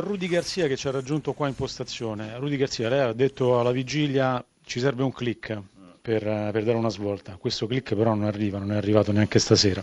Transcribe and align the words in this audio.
Rudy 0.00 0.28
Garzia 0.28 0.66
che 0.66 0.76
ci 0.76 0.88
ha 0.88 0.90
raggiunto 0.90 1.32
qua 1.32 1.48
in 1.48 1.54
postazione. 1.54 2.36
Rudy 2.38 2.56
Garzia, 2.56 2.88
lei 2.88 3.00
ha 3.00 3.12
detto 3.12 3.58
alla 3.58 3.70
vigilia 3.70 4.44
ci 4.64 4.80
serve 4.80 5.02
un 5.02 5.12
click 5.12 5.58
per, 6.02 6.22
per 6.22 6.64
dare 6.64 6.76
una 6.76 6.90
svolta. 6.90 7.36
Questo 7.38 7.66
click 7.66 7.94
però 7.94 8.14
non 8.14 8.24
arriva, 8.24 8.58
non 8.58 8.72
è 8.72 8.76
arrivato 8.76 9.12
neanche 9.12 9.38
stasera. 9.38 9.82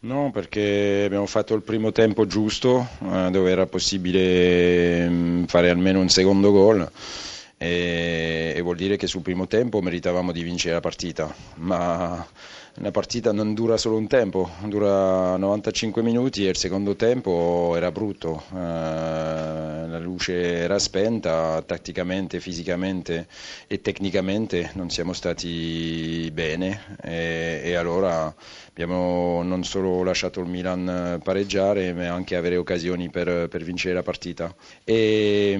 No, 0.00 0.30
perché 0.32 1.04
abbiamo 1.06 1.26
fatto 1.26 1.54
il 1.54 1.62
primo 1.62 1.92
tempo 1.92 2.26
giusto, 2.26 2.88
eh, 3.02 3.28
dove 3.30 3.50
era 3.50 3.66
possibile 3.66 5.08
mh, 5.08 5.46
fare 5.46 5.70
almeno 5.70 6.00
un 6.00 6.08
secondo 6.08 6.50
gol 6.50 6.90
e, 7.62 8.54
e 8.56 8.60
vuol 8.60 8.74
dire 8.74 8.96
che 8.96 9.06
sul 9.06 9.22
primo 9.22 9.46
tempo 9.46 9.80
meritavamo 9.80 10.32
di 10.32 10.42
vincere 10.42 10.74
la 10.74 10.80
partita, 10.80 11.32
ma 11.56 12.26
la 12.76 12.90
partita 12.90 13.30
non 13.32 13.54
dura 13.54 13.76
solo 13.76 13.96
un 13.96 14.08
tempo, 14.08 14.50
dura 14.64 15.36
95 15.36 16.02
minuti 16.02 16.44
e 16.44 16.50
il 16.50 16.56
secondo 16.56 16.96
tempo 16.96 17.74
era 17.76 17.92
brutto, 17.92 18.42
eh, 18.52 19.81
luce 20.02 20.34
era 20.58 20.78
spenta, 20.78 21.62
tatticamente, 21.62 22.40
fisicamente 22.40 23.26
e 23.66 23.80
tecnicamente 23.80 24.70
non 24.74 24.90
siamo 24.90 25.12
stati 25.12 26.30
bene 26.32 26.96
e, 27.02 27.60
e 27.64 27.74
allora 27.74 28.34
abbiamo 28.70 29.42
non 29.42 29.64
solo 29.64 30.02
lasciato 30.02 30.40
il 30.40 30.46
Milan 30.46 31.20
pareggiare 31.22 31.92
ma 31.92 32.08
anche 32.08 32.36
avere 32.36 32.56
occasioni 32.56 33.10
per, 33.10 33.48
per 33.48 33.62
vincere 33.62 33.94
la 33.94 34.02
partita 34.02 34.54
e, 34.84 35.58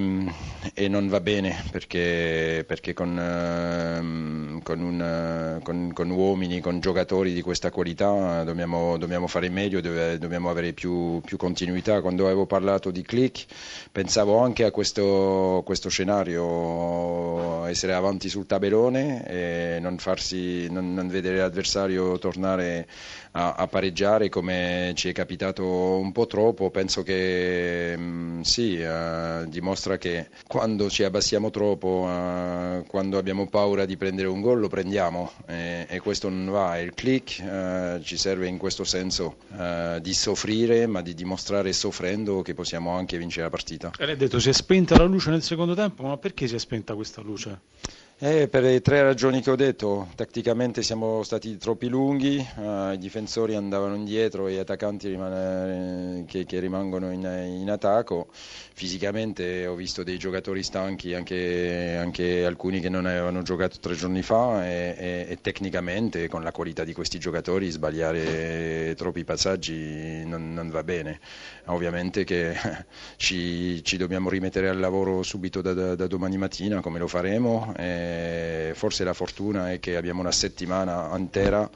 e, 0.75 0.89
non 0.89 1.09
va 1.09 1.21
bene 1.21 1.63
perché, 1.71 2.65
perché 2.67 2.93
con, 2.93 4.61
con, 4.63 4.81
un, 4.81 5.61
con, 5.63 5.91
con 5.93 6.11
uomini, 6.11 6.61
con 6.61 6.81
giocatori 6.81 7.33
di 7.33 7.43
questa 7.43 7.71
qualità 7.71 8.45
dobbiamo, 8.45 8.97
dobbiamo 8.99 9.27
fare 9.27 9.49
meglio, 9.49 9.81
dobbiamo 9.81 10.51
avere 10.51 10.73
più, 10.73 11.21
più, 11.25 11.37
continuità. 11.37 12.01
Quando 12.01 12.25
avevo 12.25 12.47
parlato 12.47 12.91
di 12.91 13.03
click 13.03 13.45
pensavo 13.91 14.32
anche 14.39 14.65
a 14.65 14.71
questo, 14.71 15.63
questo 15.65 15.89
scenario, 15.89 17.65
essere 17.67 17.95
avanti 17.95 18.29
sul 18.29 18.47
tabellone 18.47 19.27
e 19.27 19.79
non, 19.81 19.99
farsi, 19.99 20.71
non, 20.71 20.95
non 20.95 21.09
vedere 21.09 21.39
l'avversario 21.39 22.19
tornare 22.19 22.87
a, 23.33 23.55
a, 23.55 23.67
pareggiare 23.67 24.29
come 24.29 24.93
ci 24.95 25.09
è 25.09 25.13
capitato 25.13 25.65
un 25.65 26.13
po' 26.13 26.27
troppo. 26.27 26.71
Penso 26.71 27.03
che 27.03 27.97
mh, 27.97 28.03
mm, 28.03 28.41
sì, 28.43 28.77
uh, 28.77 29.47
dimostra 29.49 29.97
che 29.97 30.29
quando 30.47 30.91
ci 30.91 31.03
abbassiamo 31.05 31.51
troppo, 31.51 32.07
uh, 32.07 32.85
quando 32.87 33.19
abbiamo 33.19 33.47
paura 33.49 33.85
di 33.85 33.97
prendere 33.97 34.29
un 34.29 34.41
gol 34.41 34.61
lo 34.61 34.69
prendiamo 34.69 35.33
e, 35.47 35.87
e 35.89 36.01
questo 36.01 36.29
non 36.29 36.51
va. 36.51 36.79
Il 36.79 36.95
click 36.95 37.43
uh, 37.43 38.03
ci 38.03 38.17
serve 38.17 38.47
in 38.47 38.59
questo 38.59 38.85
senso 38.85 39.37
di 40.01 40.15
soffrire 40.15 40.87
ma 40.87 41.03
di 41.03 41.15
dimostrare 41.15 41.73
soffrendo 41.73 42.43
che 42.43 42.55
possiamo 42.55 42.97
anche 42.97 43.19
vincere 43.19 43.45
la 43.45 43.51
partita. 43.51 43.91
Detto 44.23 44.39
si 44.39 44.51
è 44.51 44.53
spenta 44.53 44.95
la 44.95 45.03
luce 45.03 45.31
nel 45.31 45.43
secondo 45.43 45.75
tempo, 45.75 46.05
ma 46.05 46.17
perché 46.17 46.47
si 46.47 46.55
è 46.55 46.59
spenta 46.59 46.95
questa 46.95 47.21
luce? 47.23 47.59
Eh, 48.25 48.47
per 48.47 48.63
le 48.63 48.81
tre 48.83 49.03
ragioni 49.03 49.41
che 49.43 49.51
ho 49.51 49.57
detto, 49.57 50.07
tatticamente 50.15 50.85
siamo 50.85 51.25
stati 51.25 51.57
troppi 51.57 51.89
lunghi, 51.89 52.37
eh, 52.39 52.93
i 52.93 52.99
difensori 52.99 53.57
andavano 53.57 53.97
indietro 53.97 54.47
e 54.47 54.53
gli 54.53 54.59
attaccanti 54.59 55.09
rimane, 55.09 56.25
che, 56.29 56.47
che, 56.47 56.61
rimangono 56.61 57.11
in, 57.11 57.23
in, 57.59 57.69
attacco, 57.69 58.29
fisicamente 58.31 59.67
ho 59.67 59.75
visto 59.75 60.05
dei 60.05 60.19
giocatori 60.19 60.63
stanchi, 60.63 61.15
anche, 61.15 61.97
anche 61.99 62.45
alcuni 62.45 62.79
che 62.79 62.89
non 62.89 63.07
avevano 63.07 63.43
giocato 63.43 63.79
tre 63.81 63.97
giorni 63.97 64.23
fa 64.23 64.65
e, 64.69 64.95
e, 64.97 65.27
e, 65.29 65.39
tecnicamente 65.41 66.29
con 66.29 66.45
la 66.45 66.53
qualità 66.53 66.85
di 66.85 66.93
questi 66.93 67.19
giocatori 67.19 67.71
sbagliare 67.71 68.95
troppi 68.97 69.25
passaggi 69.25 70.25
non, 70.25 70.55
non 70.55 70.71
va 70.71 70.85
bene. 70.85 71.19
Ovviamente 71.67 72.23
che 72.23 72.55
ci, 73.17 73.83
ci, 73.83 73.97
dobbiamo 73.97 74.29
rimettere 74.31 74.69
al 74.69 74.79
lavoro 74.79 75.25
subito 75.25 75.61
da, 75.61 75.73
da, 75.73 75.97
da 75.97 76.07
domani 76.07 76.37
mattina 76.37 76.81
come 76.81 77.01
lo 77.01 77.09
faremo. 77.09 77.75
E, 78.13 78.75
forse 78.75 79.05
la 79.05 79.15
fortuna 79.15 79.73
è 79.73 79.81
che 79.81 79.97
abbiamo 79.97 80.21
una 80.21 80.33
settimana 80.33 81.11
intera 81.17 81.69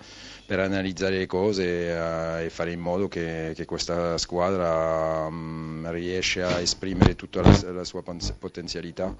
per 0.47 0.60
analizzare 0.60 1.19
le 1.19 1.26
cose 1.26 1.88
eh, 1.88 2.44
e 2.44 2.50
fare 2.50 2.70
in 2.70 2.78
modo 2.78 3.08
che, 3.08 3.52
che 3.54 3.64
questa 3.64 4.16
squadra 4.16 5.28
mh, 5.28 5.91
riesca 5.91 6.54
a 6.54 6.60
esprimere 6.60 7.16
tutta 7.16 7.42
la, 7.42 7.72
la 7.72 7.84
sua 7.84 8.02
potenzialità 8.38 9.12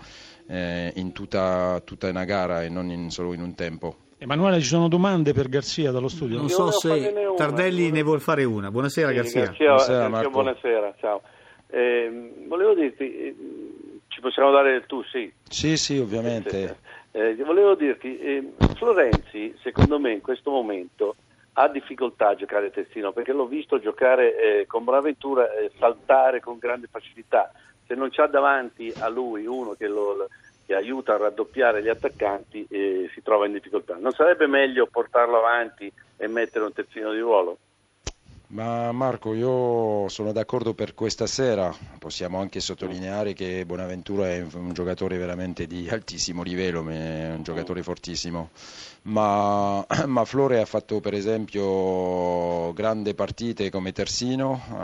eh, 0.47 0.93
in 0.95 1.13
tutta, 1.13 1.81
tutta, 1.85 2.09
una 2.09 2.25
gara 2.25 2.63
e 2.63 2.69
non 2.69 2.91
in, 2.91 3.11
solo 3.11 3.33
in 3.33 3.41
un 3.41 3.55
tempo. 3.57 3.97
Emanuele, 4.19 4.61
ci 4.61 4.69
sono 4.69 4.89
domande 4.89 5.33
per 5.33 5.49
Garzia 5.49 5.91
dallo 5.91 6.09
studio? 6.09 6.39
Non 6.39 6.49
so 6.49 6.71
se 6.71 7.13
Tardelli 7.37 7.91
ne 7.91 8.03
vuole 8.03 8.21
fare 8.21 8.45
una. 8.45 8.71
Buonasera 8.71 9.09
sì, 9.09 9.15
Garzia. 9.15 9.41
Garzia 9.47 9.67
buonasera, 9.67 10.09
Marco. 10.09 10.31
buonasera, 10.31 10.95
ciao. 11.01 11.23
Eh, 11.69 12.45
volevo 12.47 12.75
dirti, 12.75 13.05
eh, 13.05 13.37
ci 14.09 14.21
possiamo 14.21 14.53
dare 14.53 14.77
il 14.77 14.85
tu, 14.87 15.03
sì? 15.03 15.31
Sì, 15.49 15.77
sì, 15.77 15.99
ovviamente. 15.99 16.79
Eh, 17.17 17.35
volevo 17.37 17.75
dirti, 17.75 18.19
eh, 18.19 18.53
Florenzi 18.75 19.57
secondo 19.63 19.99
me 19.99 20.13
in 20.13 20.21
questo 20.21 20.51
momento 20.51 21.17
ha 21.55 21.67
difficoltà 21.67 22.29
a 22.29 22.35
giocare 22.35 22.71
terzino 22.71 23.13
perché 23.13 23.33
l'ho 23.33 23.47
visto 23.47 23.81
giocare 23.81 24.37
eh, 24.37 24.67
con 24.67 24.85
Bonaventura 24.85 25.51
e 25.51 25.71
saltare 25.79 26.41
con 26.41 26.59
grande 26.59 26.89
facilità. 26.91 27.51
Se 27.87 27.95
non 27.95 28.11
c'ha 28.11 28.27
davanti 28.27 28.93
a 28.99 29.09
lui 29.09 29.47
uno 29.47 29.73
che, 29.73 29.89
lo, 29.89 30.29
che 30.67 30.75
aiuta 30.75 31.15
a 31.15 31.17
raddoppiare 31.17 31.83
gli 31.83 31.89
attaccanti 31.89 32.67
eh, 32.69 33.09
si 33.15 33.23
trova 33.23 33.47
in 33.47 33.53
difficoltà. 33.53 33.97
Non 33.97 34.13
sarebbe 34.13 34.47
meglio 34.47 34.87
portarlo 34.87 35.39
avanti 35.39 35.91
e 36.19 36.27
mettere 36.27 36.67
un 36.67 36.75
terzino 36.75 37.13
di 37.13 37.21
ruolo? 37.21 37.57
Ma 38.49 38.93
Marco, 38.93 39.35
io 39.35 40.09
sono 40.09 40.31
d'accordo 40.31 40.73
per 40.73 40.95
questa 40.95 41.27
sera, 41.27 41.75
possiamo 41.99 42.39
anche 42.39 42.61
sottolineare 42.61 43.33
che 43.33 43.67
Bonaventura 43.67 44.31
è 44.31 44.47
un 44.53 44.73
giocatore 44.73 45.19
veramente 45.19 45.67
di 45.67 45.89
altissimo 45.91 46.45
livello, 46.45 46.89
è 46.89 47.33
un 47.35 47.43
giocatore 47.43 47.83
fortissimo, 47.83 48.51
ma, 49.03 49.85
ma 50.07 50.25
Flore 50.25 50.61
ha 50.61 50.65
fatto 50.65 51.01
per 51.01 51.15
esempio 51.15 52.73
grandi 52.73 53.15
partite 53.15 53.69
come 53.69 53.91
terzino, 53.91 54.63
uh, 54.71 54.75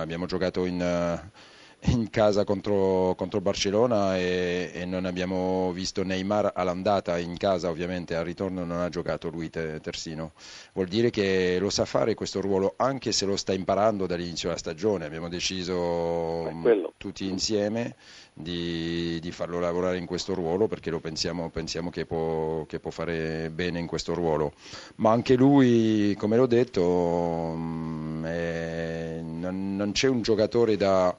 abbiamo 0.00 0.24
giocato 0.24 0.64
in... 0.64 0.80
Uh, 0.80 1.48
in 1.84 2.10
casa 2.10 2.44
contro, 2.44 3.14
contro 3.16 3.40
Barcellona 3.40 4.18
e, 4.18 4.70
e, 4.74 4.84
non 4.84 5.06
abbiamo 5.06 5.72
visto 5.72 6.02
Neymar 6.02 6.52
all'andata 6.54 7.18
in 7.18 7.36
casa 7.38 7.70
ovviamente 7.70 8.14
al 8.14 8.24
ritorno 8.24 8.64
non 8.64 8.80
ha 8.80 8.88
giocato 8.90 9.30
lui 9.30 9.48
terzino 9.48 10.32
vuol 10.74 10.88
dire 10.88 11.10
che 11.10 11.58
lo 11.58 11.70
sa 11.70 11.86
fare 11.86 12.14
questo 12.14 12.40
ruolo 12.40 12.74
anche 12.76 13.12
se 13.12 13.24
lo 13.24 13.36
sta 13.36 13.52
imparando 13.52 14.06
dall'inizio 14.06 14.48
della 14.48 14.60
stagione. 14.60 15.04
Abbiamo 15.04 15.28
deciso 15.28 16.50
tutti 16.96 17.28
insieme 17.28 17.96
di, 18.32 19.18
di, 19.20 19.30
farlo 19.32 19.60
lavorare 19.60 19.98
in 19.98 20.06
questo 20.06 20.34
ruolo 20.34 20.66
perché 20.66 20.90
lo 20.90 21.00
pensiamo, 21.00 21.50
pensiamo 21.50 21.90
che, 21.90 22.06
può, 22.06 22.64
che, 22.66 22.78
può, 22.80 22.90
fare 22.90 23.50
bene 23.50 23.78
in 23.78 23.86
questo 23.86 24.14
ruolo. 24.14 24.52
Ma 24.96 25.10
anche 25.10 25.34
lui 25.34 26.14
come 26.18 26.36
l'ho 26.36 26.46
detto 26.46 27.54
mm, 27.56 28.24
è, 28.24 29.20
non, 29.22 29.76
non 29.76 29.92
c'è 29.92 30.08
un 30.08 30.22
giocatore 30.22 30.76
da 30.76 31.16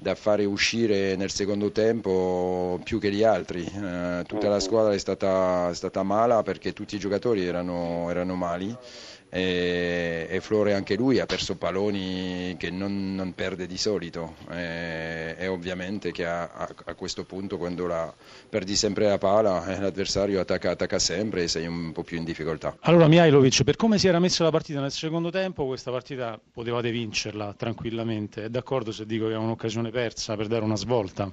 da 0.00 0.14
fare 0.14 0.44
uscire 0.44 1.16
nel 1.16 1.30
secondo 1.30 1.72
tempo 1.72 2.78
più 2.84 3.00
che 3.00 3.10
gli 3.10 3.24
altri. 3.24 3.64
Eh, 3.64 4.22
tutta 4.26 4.48
la 4.48 4.60
squadra 4.60 4.92
è 4.94 4.98
stata, 4.98 5.70
è 5.70 5.74
stata, 5.74 6.04
mala 6.04 6.42
perché 6.42 6.72
tutti 6.72 6.94
i 6.94 6.98
giocatori 7.00 7.44
erano, 7.44 8.08
erano 8.08 8.36
mali 8.36 8.74
e, 9.30 10.26
e, 10.30 10.40
Flore 10.40 10.72
anche 10.72 10.96
lui 10.96 11.20
ha 11.20 11.26
perso 11.26 11.56
palloni 11.56 12.56
che 12.58 12.70
non, 12.70 13.14
non 13.14 13.34
perde 13.34 13.66
di 13.66 13.76
solito 13.76 14.36
e, 14.50 15.34
e 15.38 15.46
ovviamente 15.48 16.12
che 16.12 16.24
a, 16.24 16.44
a, 16.44 16.68
a, 16.86 16.94
questo 16.94 17.24
punto 17.24 17.58
quando 17.58 17.86
la, 17.86 18.12
perdi 18.48 18.74
sempre 18.74 19.06
la 19.06 19.18
pala 19.18 19.66
eh, 19.66 19.80
l'avversario 19.80 20.40
attacca, 20.40 20.70
attacca, 20.70 20.98
sempre 20.98 21.42
e 21.42 21.48
sei 21.48 21.66
un 21.66 21.92
po' 21.92 22.02
più 22.02 22.16
in 22.16 22.24
difficoltà. 22.24 22.76
Allora 22.80 23.06
Mihailovic, 23.06 23.64
per 23.64 23.76
come 23.76 23.98
si 23.98 24.08
era 24.08 24.18
messa 24.18 24.44
la 24.44 24.50
partita 24.50 24.80
nel 24.80 24.92
secondo 24.92 25.30
tempo, 25.30 25.66
questa 25.66 25.90
partita 25.90 26.40
potevate 26.52 26.90
vincerla 26.90 27.54
tranquillamente, 27.54 28.44
è 28.44 28.48
d'accordo 28.48 28.92
se 28.92 29.04
dico 29.04 29.26
che 29.26 29.34
è 29.34 29.36
un'occasione 29.36 29.90
persa 29.90 30.36
per 30.36 30.46
dare 30.46 30.64
una 30.64 30.76
svolta? 30.76 31.30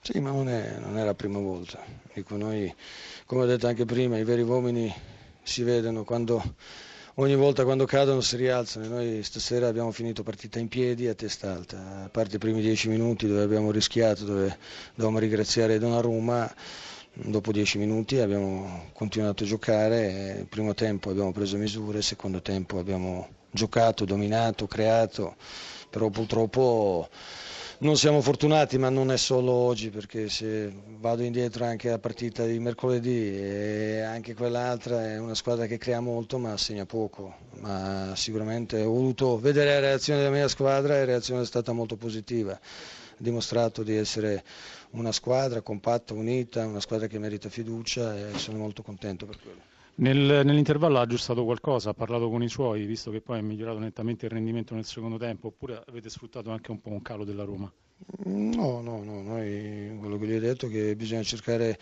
Sì, 0.00 0.20
ma 0.20 0.30
non 0.30 0.48
è, 0.48 0.78
non 0.78 0.96
è 0.98 1.04
la 1.04 1.14
prima 1.14 1.40
volta. 1.40 1.82
Dico, 2.14 2.36
noi, 2.36 2.72
come 3.24 3.42
ho 3.42 3.46
detto 3.46 3.66
anche 3.66 3.84
prima, 3.84 4.16
i 4.16 4.24
veri 4.24 4.42
uomini 4.42 4.92
si 5.42 5.64
vedono 5.64 6.04
quando 6.04 6.40
ogni 7.18 7.34
volta 7.36 7.64
quando 7.64 7.84
cadono 7.84 8.20
si 8.20 8.36
rialzano. 8.36 8.88
Noi 8.88 9.22
stasera 9.22 9.68
abbiamo 9.68 9.90
finito 9.92 10.22
partita 10.22 10.58
in 10.58 10.68
piedi 10.68 11.06
a 11.08 11.14
testa 11.14 11.52
alta, 11.52 12.04
a 12.04 12.08
parte 12.08 12.36
i 12.36 12.38
primi 12.38 12.60
dieci 12.60 12.88
minuti 12.88 13.26
dove 13.26 13.42
abbiamo 13.42 13.70
rischiato, 13.70 14.24
dove 14.24 14.58
dovevamo 14.94 15.18
ringraziare 15.18 15.78
Donnarumma. 15.78 16.54
Dopo 17.18 17.50
dieci 17.50 17.78
minuti 17.78 18.18
abbiamo 18.18 18.90
continuato 18.92 19.44
a 19.44 19.46
giocare, 19.46 20.36
il 20.40 20.46
primo 20.46 20.74
tempo 20.74 21.08
abbiamo 21.08 21.32
preso 21.32 21.56
misure, 21.56 21.98
il 21.98 22.04
secondo 22.04 22.42
tempo 22.42 22.78
abbiamo 22.78 23.28
giocato, 23.50 24.04
dominato, 24.04 24.66
creato, 24.66 25.36
però 25.88 26.10
purtroppo 26.10 27.08
non 27.78 27.96
siamo 27.96 28.20
fortunati, 28.22 28.78
ma 28.78 28.88
non 28.88 29.10
è 29.10 29.16
solo 29.18 29.52
oggi, 29.52 29.90
perché 29.90 30.28
se 30.28 30.72
vado 30.98 31.22
indietro 31.22 31.64
anche 31.64 31.88
alla 31.88 31.98
partita 31.98 32.44
di 32.44 32.58
mercoledì 32.58 33.36
e 33.38 34.00
anche 34.00 34.34
quell'altra 34.34 35.06
è 35.06 35.18
una 35.18 35.34
squadra 35.34 35.66
che 35.66 35.76
crea 35.76 36.00
molto 36.00 36.38
ma 36.38 36.56
segna 36.56 36.86
poco. 36.86 37.34
Ma 37.60 38.12
sicuramente 38.14 38.82
ho 38.82 38.90
voluto 38.90 39.38
vedere 39.38 39.74
la 39.74 39.80
reazione 39.80 40.20
della 40.20 40.34
mia 40.34 40.48
squadra 40.48 40.94
e 40.94 40.98
la 41.00 41.04
reazione 41.04 41.42
è 41.42 41.46
stata 41.46 41.72
molto 41.72 41.96
positiva. 41.96 42.58
dimostrato 43.18 43.82
di 43.82 43.96
essere 43.96 44.44
una 44.90 45.10
squadra 45.10 45.62
compatta, 45.62 46.12
unita, 46.12 46.66
una 46.66 46.80
squadra 46.80 47.06
che 47.06 47.18
merita 47.18 47.48
fiducia 47.48 48.14
e 48.14 48.38
sono 48.38 48.58
molto 48.58 48.82
contento 48.82 49.24
per 49.24 49.38
quello. 49.40 49.75
Nel, 49.98 50.44
nell'intervallo 50.44 50.98
ha 50.98 51.02
aggiustato 51.02 51.42
qualcosa, 51.44 51.90
ha 51.90 51.94
parlato 51.94 52.28
con 52.28 52.42
i 52.42 52.48
suoi, 52.50 52.84
visto 52.84 53.10
che 53.10 53.22
poi 53.22 53.38
è 53.38 53.42
migliorato 53.42 53.78
nettamente 53.78 54.26
il 54.26 54.32
rendimento 54.32 54.74
nel 54.74 54.84
secondo 54.84 55.16
tempo, 55.16 55.46
oppure 55.46 55.82
avete 55.86 56.10
sfruttato 56.10 56.50
anche 56.50 56.70
un 56.70 56.82
po' 56.82 56.90
un 56.90 57.00
calo 57.00 57.24
della 57.24 57.44
Roma? 57.44 57.72
No, 58.26 58.82
no, 58.82 59.02
no, 59.02 59.22
noi 59.22 59.96
quello 59.98 60.18
che 60.18 60.26
gli 60.26 60.34
ho 60.34 60.40
detto 60.40 60.66
è 60.66 60.70
che 60.70 60.94
bisogna 60.96 61.22
cercare 61.22 61.78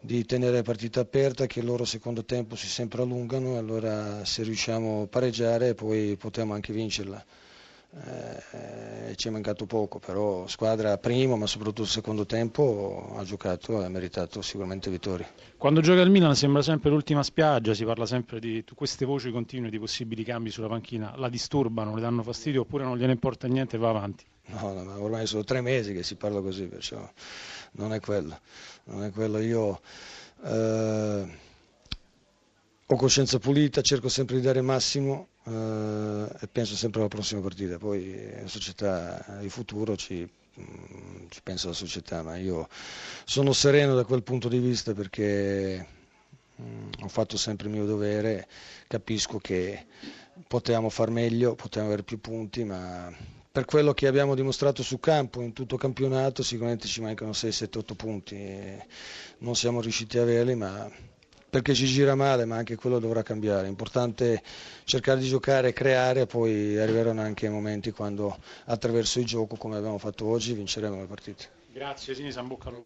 di 0.00 0.24
tenere 0.24 0.56
la 0.56 0.62
partita 0.62 1.00
aperta, 1.00 1.44
che 1.44 1.60
loro 1.60 1.84
secondo 1.84 2.24
tempo 2.24 2.56
si 2.56 2.66
sempre 2.66 3.02
allungano, 3.02 3.58
allora 3.58 4.24
se 4.24 4.44
riusciamo 4.44 5.02
a 5.02 5.06
pareggiare 5.06 5.74
poi 5.74 6.16
potremo 6.16 6.54
anche 6.54 6.72
vincerla. 6.72 7.22
Eh, 7.90 9.14
ci 9.16 9.28
è 9.28 9.30
mancato 9.30 9.64
poco, 9.64 9.98
però 9.98 10.46
squadra 10.46 10.98
primo 10.98 11.36
ma 11.36 11.46
soprattutto 11.46 11.86
secondo 11.86 12.26
tempo 12.26 13.14
ha 13.16 13.24
giocato 13.24 13.80
e 13.80 13.86
ha 13.86 13.88
meritato 13.88 14.42
sicuramente 14.42 14.90
vittorie. 14.90 15.26
Quando 15.56 15.80
gioca 15.80 16.02
il 16.02 16.10
Milan 16.10 16.36
sembra 16.36 16.60
sempre 16.60 16.90
l'ultima 16.90 17.22
spiaggia, 17.22 17.72
si 17.72 17.84
parla 17.84 18.04
sempre 18.04 18.40
di 18.40 18.62
queste 18.74 19.06
voci 19.06 19.30
continue 19.30 19.70
di 19.70 19.78
possibili 19.78 20.22
cambi 20.22 20.50
sulla 20.50 20.68
panchina, 20.68 21.14
la 21.16 21.30
disturbano, 21.30 21.94
le 21.94 22.02
danno 22.02 22.22
fastidio 22.22 22.60
oppure 22.60 22.84
non 22.84 22.98
gliene 22.98 23.12
importa 23.12 23.48
niente 23.48 23.76
e 23.76 23.78
va 23.78 23.88
avanti? 23.88 24.24
No, 24.48 24.72
no, 24.72 25.02
ormai 25.02 25.26
sono 25.26 25.44
tre 25.44 25.60
mesi 25.62 25.92
che 25.94 26.02
si 26.02 26.14
parla 26.14 26.40
così, 26.40 26.66
perciò 26.66 27.10
non 27.72 27.92
è 27.92 28.00
quello. 28.00 28.38
Non 28.84 29.04
è 29.04 29.10
quello. 29.10 29.38
Io 29.38 29.80
eh, 30.44 31.26
ho 32.90 32.96
coscienza 32.96 33.38
pulita, 33.38 33.82
cerco 33.82 34.08
sempre 34.08 34.36
di 34.36 34.42
dare 34.42 34.62
massimo 34.62 35.28
eh, 35.44 36.26
e 36.40 36.48
penso 36.50 36.74
sempre 36.74 37.00
alla 37.00 37.10
prossima 37.10 37.42
partita. 37.42 37.76
Poi 37.76 38.32
la 38.40 38.48
società, 38.48 39.38
il 39.42 39.50
futuro 39.50 39.94
ci, 39.94 40.26
mm, 40.58 41.26
ci 41.28 41.42
pensa 41.42 41.68
la 41.68 41.74
società, 41.74 42.22
ma 42.22 42.36
io 42.38 42.66
sono 43.24 43.52
sereno 43.52 43.94
da 43.94 44.04
quel 44.04 44.22
punto 44.22 44.48
di 44.48 44.58
vista 44.58 44.94
perché 44.94 45.86
mh, 46.56 46.62
mm, 46.62 46.90
ho 47.02 47.08
fatto 47.08 47.36
sempre 47.36 47.68
il 47.68 47.74
mio 47.74 47.84
dovere, 47.84 48.48
capisco 48.86 49.36
che 49.38 49.84
potevamo 50.46 50.88
far 50.88 51.10
meglio, 51.10 51.54
potevamo 51.56 51.88
avere 51.88 52.04
più 52.04 52.20
punti, 52.20 52.64
ma 52.64 53.14
per 53.52 53.66
quello 53.66 53.92
che 53.92 54.06
abbiamo 54.06 54.34
dimostrato 54.34 54.82
su 54.82 54.98
campo 54.98 55.42
in 55.42 55.52
tutto 55.52 55.76
campionato 55.76 56.42
sicuramente 56.42 56.86
ci 56.86 57.02
mancano 57.02 57.34
6, 57.34 57.52
7, 57.52 57.78
8 57.80 57.94
punti. 57.94 58.82
Non 59.40 59.54
siamo 59.56 59.82
riusciti 59.82 60.16
a 60.16 60.22
averli, 60.22 60.54
ma 60.54 60.90
perché 61.50 61.74
ci 61.74 61.86
gira 61.86 62.14
male, 62.14 62.44
ma 62.44 62.56
anche 62.56 62.76
quello 62.76 62.98
dovrà 62.98 63.22
cambiare. 63.22 63.66
È 63.66 63.70
importante 63.70 64.42
cercare 64.84 65.20
di 65.20 65.28
giocare 65.28 65.72
creare, 65.72 66.26
poi 66.26 66.76
arriveranno 66.78 67.22
anche 67.22 67.48
momenti 67.48 67.90
quando 67.90 68.36
attraverso 68.66 69.18
il 69.18 69.26
gioco, 69.26 69.56
come 69.56 69.76
abbiamo 69.76 69.98
fatto 69.98 70.26
oggi, 70.26 70.52
vinceremo 70.52 71.00
le 71.00 71.06
partite. 71.06 71.48
Grazie, 71.72 72.14
Sinisa, 72.14 72.40
in 72.40 72.48
bocca 72.48 72.68
al. 72.70 72.82